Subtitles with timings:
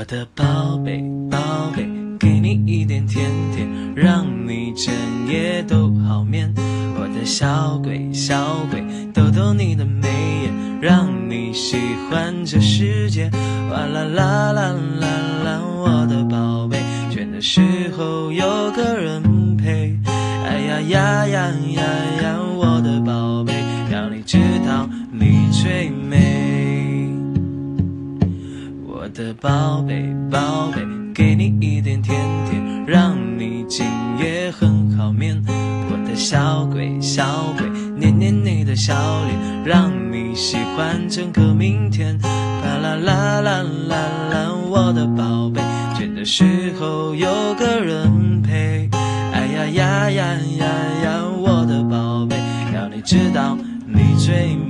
[0.00, 1.86] 我的宝贝，宝贝，
[2.18, 4.94] 给你一点甜甜，让你整
[5.28, 6.50] 夜都好眠。
[6.98, 8.82] 我的小鬼，小鬼，
[9.12, 10.08] 逗逗你的眉
[10.44, 11.76] 眼，让你喜
[12.08, 13.30] 欢这世界。
[13.70, 15.06] 哇啦啦啦啦
[15.44, 16.78] 啦，我的宝贝，
[17.10, 17.60] 倦的时
[17.94, 19.98] 候有个人陪。
[20.06, 21.82] 哎呀呀呀呀
[22.22, 23.52] 呀，我的宝贝，
[23.90, 26.09] 让你知道你最美。
[29.10, 32.16] 的宝贝，宝贝，给你一点甜
[32.48, 33.84] 甜，让你今
[34.18, 35.42] 夜很好眠。
[35.46, 38.94] 我的小鬼，小鬼，捏捏你的小
[39.24, 42.18] 脸，让你喜欢整个明天。
[42.20, 43.96] 啦啦啦啦啦
[44.30, 45.60] 啦，我的宝贝，
[45.94, 48.88] 倦的时候有个人陪。
[49.32, 50.66] 哎呀呀呀呀
[51.04, 52.36] 呀，我的宝贝，
[52.74, 54.69] 要你知道你最美。